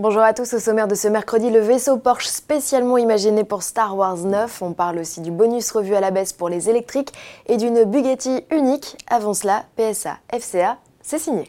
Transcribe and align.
Bonjour 0.00 0.22
à 0.22 0.32
tous, 0.32 0.54
au 0.54 0.60
sommaire 0.60 0.86
de 0.86 0.94
ce 0.94 1.08
mercredi, 1.08 1.50
le 1.50 1.58
vaisseau 1.58 1.96
Porsche 1.96 2.28
spécialement 2.28 2.98
imaginé 2.98 3.42
pour 3.42 3.64
Star 3.64 3.96
Wars 3.96 4.18
9. 4.18 4.62
On 4.62 4.72
parle 4.72 4.98
aussi 4.98 5.20
du 5.20 5.32
bonus 5.32 5.72
revu 5.72 5.96
à 5.96 6.00
la 6.00 6.12
baisse 6.12 6.32
pour 6.32 6.48
les 6.48 6.70
électriques 6.70 7.12
et 7.46 7.56
d'une 7.56 7.82
Bugatti 7.82 8.44
unique. 8.52 8.96
Avant 9.08 9.34
cela, 9.34 9.64
PSA, 9.74 10.18
FCA, 10.32 10.78
c'est 11.02 11.18
signé. 11.18 11.48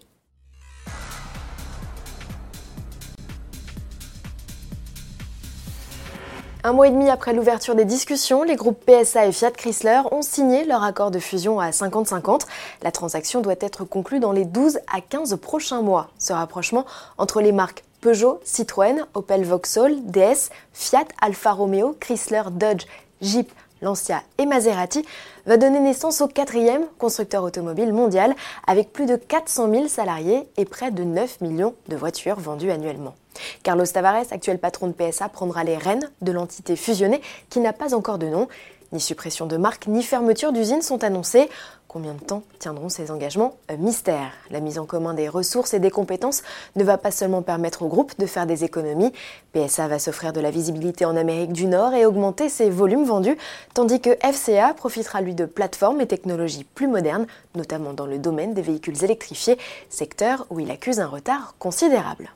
Un 6.63 6.73
mois 6.73 6.87
et 6.87 6.91
demi 6.91 7.07
après 7.11 7.33
l'ouverture 7.33 7.75
des 7.75 7.85
discussions, 7.85 8.41
les 8.41 8.55
groupes 8.55 8.83
PSA 8.83 9.27
et 9.27 9.31
Fiat 9.31 9.51
Chrysler 9.51 10.01
ont 10.11 10.23
signé 10.23 10.65
leur 10.65 10.83
accord 10.83 11.11
de 11.11 11.19
fusion 11.19 11.59
à 11.59 11.69
50-50. 11.69 12.41
La 12.81 12.91
transaction 12.91 13.41
doit 13.41 13.53
être 13.61 13.85
conclue 13.85 14.19
dans 14.19 14.31
les 14.31 14.45
12 14.45 14.79
à 14.91 15.01
15 15.01 15.37
prochains 15.37 15.83
mois. 15.83 16.09
Ce 16.17 16.33
rapprochement 16.33 16.85
entre 17.19 17.41
les 17.41 17.51
marques 17.51 17.83
Peugeot, 18.01 18.39
Citroën, 18.45 19.05
Opel 19.13 19.43
Vauxhall, 19.43 19.97
DS, 20.03 20.49
Fiat, 20.73 21.05
Alfa 21.21 21.51
Romeo, 21.51 21.95
Chrysler, 21.99 22.43
Dodge, 22.51 22.85
Jeep, 23.21 23.51
Lancia 23.81 24.23
et 24.37 24.45
Maserati 24.45 25.05
va 25.45 25.57
donner 25.57 25.79
naissance 25.79 26.21
au 26.21 26.27
quatrième 26.27 26.85
constructeur 26.97 27.43
automobile 27.43 27.93
mondial 27.93 28.35
avec 28.67 28.91
plus 28.91 29.05
de 29.05 29.15
400 29.15 29.71
000 29.71 29.87
salariés 29.87 30.47
et 30.57 30.65
près 30.65 30.91
de 30.91 31.03
9 31.03 31.41
millions 31.41 31.75
de 31.87 31.95
voitures 31.95 32.39
vendues 32.39 32.71
annuellement. 32.71 33.15
Carlos 33.63 33.85
Tavares, 33.85 34.25
actuel 34.31 34.59
patron 34.59 34.87
de 34.87 34.93
PSA, 34.93 35.29
prendra 35.29 35.63
les 35.63 35.77
rênes 35.77 36.09
de 36.21 36.31
l'entité 36.31 36.75
fusionnée 36.75 37.21
qui 37.49 37.59
n'a 37.59 37.73
pas 37.73 37.93
encore 37.93 38.17
de 38.17 38.27
nom. 38.27 38.47
Ni 38.91 38.99
suppression 38.99 39.45
de 39.45 39.55
marque 39.55 39.85
ni 39.85 40.01
fermeture 40.01 40.51
d'usine 40.51 40.81
sont 40.81 41.03
annoncées. 41.03 41.47
Combien 41.87 42.15
de 42.15 42.19
temps 42.19 42.41
tiendront 42.57 42.89
ces 42.89 43.11
engagements 43.11 43.55
Un 43.67 43.77
mystère? 43.77 44.31
La 44.49 44.61
mise 44.61 44.79
en 44.79 44.85
commun 44.85 45.13
des 45.13 45.29
ressources 45.29 45.75
et 45.75 45.79
des 45.79 45.91
compétences 45.91 46.41
ne 46.75 46.83
va 46.83 46.97
pas 46.97 47.11
seulement 47.11 47.43
permettre 47.43 47.83
au 47.83 47.87
groupe 47.87 48.17
de 48.17 48.25
faire 48.25 48.47
des 48.47 48.63
économies. 48.63 49.13
PSA 49.53 49.87
va 49.87 49.99
s'offrir 49.99 50.33
de 50.33 50.39
la 50.39 50.49
visibilité 50.49 51.05
en 51.05 51.15
Amérique 51.15 51.53
du 51.53 51.67
Nord 51.67 51.93
et 51.93 52.05
augmenter 52.05 52.49
ses 52.49 52.71
volumes 52.71 53.05
vendus, 53.05 53.37
tandis 53.75 54.01
que 54.01 54.17
FCA 54.23 54.73
profitera 54.73 55.21
lui 55.21 55.35
de 55.35 55.45
plateformes 55.45 56.01
et 56.01 56.07
technologies 56.07 56.63
plus 56.63 56.87
modernes, 56.87 57.27
notamment 57.53 57.93
dans 57.93 58.07
le 58.07 58.17
domaine 58.17 58.55
des 58.55 58.63
véhicules 58.63 59.03
électrifiés, 59.03 59.59
secteur 59.89 60.47
où 60.49 60.59
il 60.59 60.71
accuse 60.71 60.99
un 60.99 61.07
retard 61.07 61.53
considérable. 61.59 62.31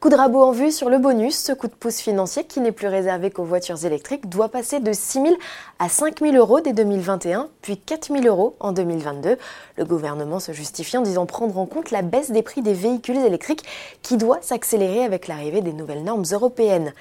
Coup 0.00 0.10
de 0.10 0.16
rabot 0.16 0.42
en 0.42 0.52
vue 0.52 0.70
sur 0.70 0.90
le 0.90 0.98
bonus, 0.98 1.36
ce 1.38 1.52
coup 1.52 1.66
de 1.66 1.72
pouce 1.72 1.98
financier 1.98 2.44
qui 2.44 2.60
n'est 2.60 2.72
plus 2.72 2.88
réservé 2.88 3.30
qu'aux 3.30 3.44
voitures 3.44 3.84
électriques 3.84 4.28
doit 4.28 4.48
passer 4.48 4.80
de 4.80 4.92
6 4.92 5.12
000 5.22 5.34
à 5.78 5.88
5 5.88 6.20
000 6.20 6.36
euros 6.36 6.60
dès 6.60 6.72
2021, 6.72 7.48
puis 7.62 7.78
4 7.78 8.12
000 8.12 8.26
euros 8.26 8.56
en 8.60 8.72
2022. 8.72 9.38
Le 9.78 9.84
gouvernement 9.84 10.40
se 10.40 10.52
justifie 10.52 10.98
en 10.98 11.02
disant 11.02 11.24
prendre 11.26 11.58
en 11.58 11.66
compte 11.66 11.90
la 11.90 12.02
baisse 12.02 12.30
des 12.30 12.42
prix 12.42 12.60
des 12.60 12.74
véhicules 12.74 13.16
électriques 13.16 13.64
qui 14.02 14.16
doit 14.16 14.40
s'accélérer 14.42 15.04
avec 15.04 15.26
l'arrivée 15.26 15.62
des 15.62 15.72
nouvelles 15.72 16.04
normes 16.04 16.24
européennes. 16.30 16.92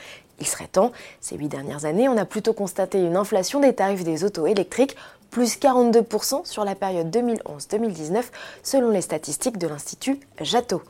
Il 0.43 0.47
serait 0.47 0.67
temps, 0.67 0.91
ces 1.21 1.37
huit 1.37 1.47
dernières 1.47 1.85
années, 1.85 2.09
on 2.09 2.17
a 2.17 2.25
plutôt 2.25 2.51
constaté 2.51 2.99
une 2.99 3.15
inflation 3.15 3.61
des 3.61 3.71
tarifs 3.71 4.03
des 4.03 4.25
autos 4.25 4.45
électriques 4.45 4.97
plus 5.31 5.57
42% 5.57 6.43
sur 6.43 6.65
la 6.65 6.75
période 6.75 7.09
2011-2019 7.15 8.23
selon 8.61 8.89
les 8.89 8.99
statistiques 8.99 9.57
de 9.57 9.67
l'Institut 9.67 10.19
Jato. 10.41 10.81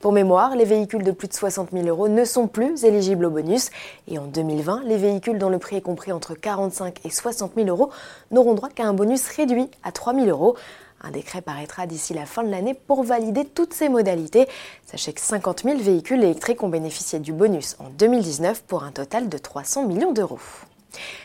Pour 0.00 0.12
mémoire, 0.12 0.56
les 0.56 0.64
véhicules 0.64 1.02
de 1.02 1.12
plus 1.12 1.28
de 1.28 1.34
60 1.34 1.72
000 1.72 1.88
euros 1.88 2.08
ne 2.08 2.24
sont 2.24 2.48
plus 2.48 2.86
éligibles 2.86 3.26
au 3.26 3.30
bonus 3.30 3.68
et 4.08 4.18
en 4.18 4.24
2020, 4.24 4.84
les 4.86 4.96
véhicules 4.96 5.36
dont 5.36 5.50
le 5.50 5.58
prix 5.58 5.76
est 5.76 5.82
compris 5.82 6.10
entre 6.10 6.32
45 6.32 7.04
et 7.04 7.10
60 7.10 7.52
000 7.54 7.68
euros 7.68 7.90
n'auront 8.30 8.54
droit 8.54 8.70
qu'à 8.70 8.86
un 8.86 8.94
bonus 8.94 9.28
réduit 9.28 9.68
à 9.82 9.92
3 9.92 10.14
000 10.14 10.26
euros. 10.28 10.56
Un 11.02 11.10
décret 11.10 11.42
paraîtra 11.42 11.86
d'ici 11.86 12.14
la 12.14 12.26
fin 12.26 12.44
de 12.44 12.50
l'année 12.50 12.74
pour 12.74 13.02
valider 13.02 13.44
toutes 13.44 13.74
ces 13.74 13.88
modalités. 13.88 14.46
Sachez 14.86 15.12
que 15.12 15.20
50 15.20 15.64
000 15.64 15.78
véhicules 15.78 16.22
électriques 16.22 16.62
ont 16.62 16.68
bénéficié 16.68 17.18
du 17.18 17.32
bonus 17.32 17.76
en 17.80 17.88
2019 17.90 18.62
pour 18.62 18.84
un 18.84 18.92
total 18.92 19.28
de 19.28 19.38
300 19.38 19.86
millions 19.86 20.12
d'euros. 20.12 20.38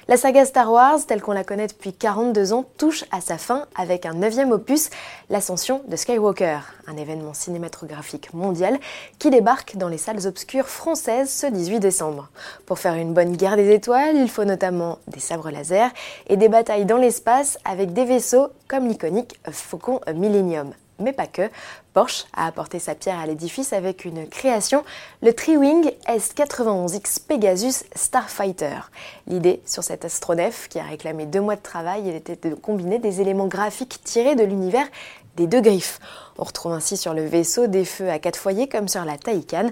La 0.08 0.18
saga 0.18 0.46
Star 0.46 0.72
Wars, 0.72 1.00
telle 1.06 1.22
qu'on 1.22 1.34
la 1.34 1.44
connaît 1.44 1.68
depuis 1.68 1.94
42 1.94 2.54
ans, 2.54 2.66
touche 2.78 3.04
à 3.12 3.20
sa 3.22 3.38
fin 3.38 3.66
avec 3.76 4.06
un 4.06 4.14
neuvième 4.14 4.52
opus, 4.52 4.90
l'ascension 5.30 5.82
de 5.88 5.96
Skywalker, 5.96 6.60
un 6.88 6.98
événement 6.98 7.34
cinématographique 7.34 8.34
mondial 8.34 8.80
qui 9.20 9.30
débarque 9.30 9.76
dans 9.76 9.90
les 9.90 9.98
salles 9.98 10.26
obscures 10.26 10.68
françaises 10.68 11.30
ce 11.30 11.48
18 11.48 11.80
décembre. 11.80 12.30
Pour 12.66 12.80
faire 12.80 12.94
une 12.94 13.14
bonne 13.14 13.36
guerre 13.36 13.58
des 13.58 13.74
étoiles, 13.74 14.16
il 14.16 14.30
faut 14.30 14.46
notamment 14.46 15.00
des 15.08 15.20
sabres 15.20 15.50
laser 15.50 15.92
et 16.28 16.38
des 16.38 16.50
batailles 16.50 16.86
dans 16.86 16.98
l'espace 16.98 17.58
avec 17.66 17.94
des 17.94 18.06
vaisseaux 18.06 18.48
comme 18.68 18.88
l'iconique 18.88 19.40
Faucon 19.52 20.00
Millennium 20.14 20.74
mais 21.00 21.14
pas 21.14 21.28
que. 21.28 21.50
Porsche 21.94 22.26
a 22.36 22.48
apporté 22.48 22.80
sa 22.80 22.96
pierre 22.96 23.20
à 23.20 23.26
l'édifice 23.26 23.74
avec 23.74 24.06
une 24.06 24.28
création, 24.28 24.84
le 25.22 25.34
Triwing 25.34 25.92
S91X 26.08 27.20
Pegasus 27.28 27.84
Starfighter. 27.96 28.90
L'idée 29.28 29.62
sur 29.66 29.84
cet 29.84 30.06
astronef, 30.06 30.68
qui 30.70 30.80
a 30.80 30.84
réclamé 30.84 31.26
deux 31.26 31.42
mois 31.42 31.56
de 31.56 31.62
travail, 31.62 32.10
était 32.10 32.50
de 32.50 32.56
combiner 32.56 33.00
des 33.00 33.22
éléments 33.22 33.48
graphiques 33.48 34.02
tirés 34.04 34.36
de 34.36 34.44
l'univers 34.44 34.88
des 35.36 35.48
deux 35.48 35.62
griffes. 35.62 36.00
On 36.38 36.44
retrouve 36.44 36.74
ainsi 36.74 36.98
sur 36.98 37.14
le 37.14 37.26
vaisseau 37.26 37.68
des 37.68 37.86
feux 37.86 38.10
à 38.10 38.20
quatre 38.20 38.38
foyers 38.38 38.68
comme 38.68 38.88
sur 38.88 39.06
la 39.06 39.18
Taycan. 39.18 39.70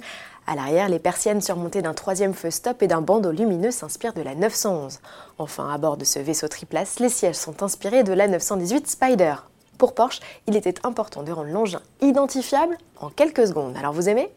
À 0.47 0.55
l'arrière, 0.55 0.89
les 0.89 0.99
persiennes 0.99 1.41
surmontées 1.41 1.81
d'un 1.81 1.95
troisième 1.95 2.35
feu 2.35 2.51
stop 2.51 2.83
et 2.83 2.87
d'un 2.87 3.01
bandeau 3.01 3.31
lumineux 3.31 3.71
s'inspirent 3.71 4.13
de 4.13 4.21
la 4.21 4.35
911. 4.35 4.99
Enfin, 5.39 5.73
à 5.73 5.77
bord 5.79 5.97
de 5.97 6.05
ce 6.05 6.19
vaisseau 6.19 6.47
triplace, 6.47 6.99
les 6.99 7.09
sièges 7.09 7.35
sont 7.35 7.63
inspirés 7.63 8.03
de 8.03 8.13
la 8.13 8.27
918 8.27 8.87
Spider. 8.87 9.35
Pour 9.77 9.93
Porsche, 9.93 10.21
il 10.47 10.55
était 10.55 10.85
important 10.85 11.23
de 11.23 11.31
rendre 11.31 11.51
l'engin 11.51 11.81
identifiable 12.01 12.77
en 12.99 13.09
quelques 13.09 13.47
secondes. 13.47 13.75
Alors 13.77 13.93
vous 13.93 14.09
aimez? 14.09 14.29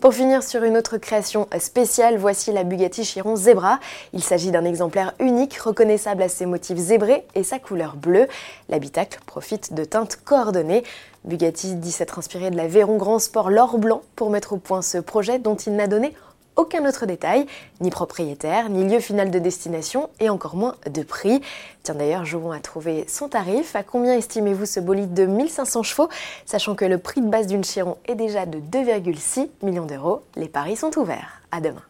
Pour 0.00 0.12
finir 0.12 0.42
sur 0.42 0.62
une 0.64 0.76
autre 0.76 0.98
création 0.98 1.48
spéciale, 1.58 2.18
voici 2.18 2.52
la 2.52 2.64
Bugatti 2.64 3.04
Chiron 3.04 3.36
Zebra. 3.36 3.78
Il 4.12 4.22
s'agit 4.22 4.50
d'un 4.50 4.64
exemplaire 4.64 5.14
unique, 5.18 5.56
reconnaissable 5.56 6.22
à 6.22 6.28
ses 6.28 6.46
motifs 6.46 6.76
zébrés 6.76 7.24
et 7.34 7.42
sa 7.42 7.58
couleur 7.58 7.96
bleue. 7.96 8.28
L'habitacle 8.68 9.18
profite 9.26 9.72
de 9.72 9.84
teintes 9.84 10.18
coordonnées. 10.24 10.84
Bugatti 11.24 11.74
dit 11.76 11.92
s'être 11.92 12.18
inspiré 12.18 12.50
de 12.50 12.56
la 12.56 12.66
Veyron 12.66 12.96
Grand 12.96 13.18
Sport 13.18 13.50
l'or 13.50 13.78
blanc 13.78 14.02
pour 14.16 14.30
mettre 14.30 14.54
au 14.54 14.56
point 14.56 14.82
ce 14.82 14.98
projet 14.98 15.38
dont 15.38 15.56
il 15.56 15.74
n'a 15.76 15.86
donné 15.86 16.14
aucun 16.56 16.86
autre 16.86 17.06
détail, 17.06 17.46
ni 17.80 17.90
propriétaire, 17.90 18.68
ni 18.68 18.88
lieu 18.88 19.00
final 19.00 19.30
de 19.30 19.38
destination 19.38 20.10
et 20.20 20.28
encore 20.28 20.56
moins 20.56 20.76
de 20.90 21.02
prix. 21.02 21.40
Tiens 21.82 21.94
d'ailleurs, 21.94 22.24
jouons 22.24 22.52
à 22.52 22.60
trouver 22.60 23.04
son 23.08 23.28
tarif. 23.28 23.74
À 23.76 23.82
combien 23.82 24.14
estimez-vous 24.16 24.66
ce 24.66 24.80
bolide 24.80 25.14
de 25.14 25.26
1500 25.26 25.82
chevaux 25.82 26.08
Sachant 26.46 26.74
que 26.74 26.84
le 26.84 26.98
prix 26.98 27.20
de 27.20 27.28
base 27.28 27.46
d'une 27.46 27.64
Chiron 27.64 27.96
est 28.06 28.14
déjà 28.14 28.46
de 28.46 28.58
2,6 28.58 29.48
millions 29.62 29.86
d'euros, 29.86 30.22
les 30.36 30.48
paris 30.48 30.76
sont 30.76 30.96
ouverts. 30.98 31.42
À 31.50 31.60
demain. 31.60 31.82